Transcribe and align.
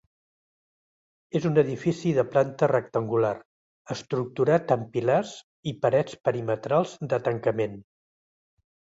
És 1.39 1.43
un 1.47 1.57
edifici 1.61 2.13
de 2.19 2.23
planta 2.29 2.69
rectangular, 2.71 3.33
estructurat 3.95 4.73
amb 4.77 4.87
pilars 4.95 5.33
i 5.73 5.73
parets 5.83 6.17
perimetrals 6.29 6.95
de 7.13 7.21
tancament. 7.29 7.77